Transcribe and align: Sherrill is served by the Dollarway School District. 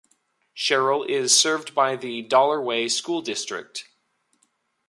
Sherrill 0.55 1.03
is 1.03 1.37
served 1.39 1.75
by 1.75 1.95
the 1.95 2.27
Dollarway 2.27 2.89
School 2.89 3.21
District. 3.21 3.87